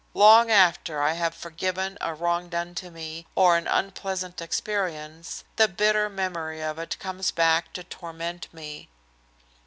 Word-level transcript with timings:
Long 0.15 0.49
after 0.49 0.99
I 0.99 1.11
have 1.13 1.35
forgiven 1.35 1.99
a 2.01 2.15
wrong 2.15 2.49
done 2.49 2.73
to 2.73 2.89
me, 2.89 3.27
or 3.35 3.55
an 3.55 3.67
unpleasant 3.67 4.41
experience, 4.41 5.43
the 5.57 5.67
bitter 5.67 6.09
memory 6.09 6.59
of 6.63 6.79
it 6.79 6.97
comes 6.97 7.29
back 7.29 7.71
to 7.73 7.83
torment 7.83 8.47
me. 8.51 8.89